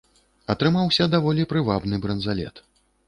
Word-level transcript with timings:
Атрымаўся 0.53 1.07
даволі 1.15 1.45
прывабны 1.53 2.01
бранзалет. 2.07 2.65